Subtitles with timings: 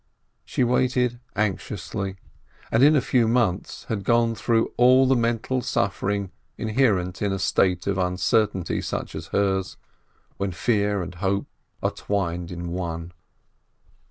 [0.43, 2.15] She waited anx iously,
[2.71, 7.37] and in a few months had gone through all the mental suffering inherent in a
[7.37, 9.77] state of uncertainty such as hers,
[10.37, 11.45] when fear and hope
[11.83, 13.11] are twined in one.